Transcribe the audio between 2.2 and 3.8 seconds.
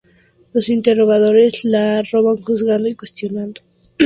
juzgando y cuestionando.